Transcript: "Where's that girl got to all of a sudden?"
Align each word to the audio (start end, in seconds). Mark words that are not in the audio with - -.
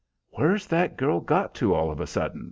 "Where's 0.31 0.65
that 0.65 0.97
girl 0.97 1.19
got 1.19 1.53
to 1.61 1.75
all 1.75 1.91
of 1.91 1.99
a 1.99 2.07
sudden?" 2.07 2.39